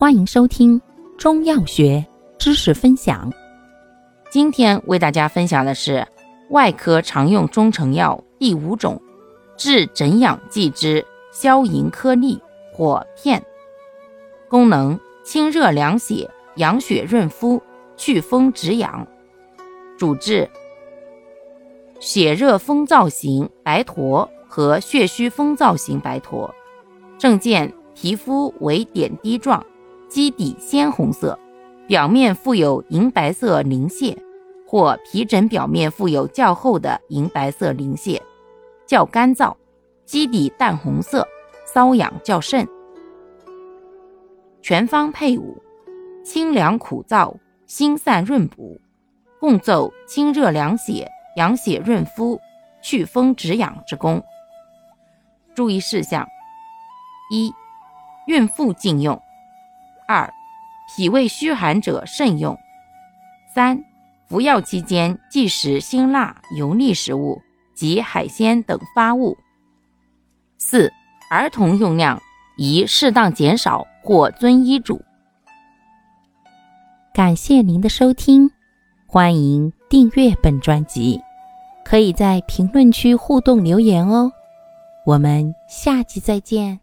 [0.00, 0.80] 欢迎收听
[1.18, 2.06] 中药学
[2.38, 3.28] 知识分享。
[4.30, 6.06] 今天为大家分享的是
[6.50, 9.02] 外科常用中成药第五种，
[9.56, 12.40] 治疹痒剂之消营颗粒
[12.72, 13.44] 或片。
[14.48, 17.60] 功能：清热凉血、养血润肤、
[17.96, 19.04] 祛风止痒。
[19.98, 20.48] 主治：
[21.98, 26.54] 血热风燥型白驼和血虚风燥型白驼。
[27.18, 29.66] 症见皮肤为点滴状。
[30.08, 31.38] 基底鲜红色，
[31.86, 34.16] 表面附有银白色鳞屑，
[34.66, 38.22] 或皮疹表面附有较厚的银白色鳞屑，
[38.86, 39.54] 较干燥，
[40.06, 41.26] 基底淡红色，
[41.66, 42.66] 瘙痒较甚。
[44.62, 45.62] 全方配伍：
[46.24, 47.34] 清凉苦燥，
[47.66, 48.80] 辛散润补，
[49.38, 51.06] 共奏清热凉血、
[51.36, 52.40] 养血润肤、
[52.82, 54.22] 祛风止痒之功。
[55.54, 56.26] 注意事项：
[57.30, 57.52] 一、
[58.26, 59.20] 孕妇禁用。
[60.08, 60.32] 二、
[60.88, 62.58] 脾胃虚寒者慎用。
[63.54, 63.78] 三、
[64.26, 67.42] 服药期间忌食辛辣、油腻食物
[67.74, 69.36] 及海鲜等发物。
[70.56, 70.90] 四、
[71.30, 72.18] 儿童用量
[72.56, 75.02] 宜适当减少或遵医嘱。
[77.12, 78.50] 感谢您的收听，
[79.06, 81.20] 欢迎订阅本专辑，
[81.84, 84.32] 可以在评论区互动留言哦。
[85.04, 86.80] 我们下期再见。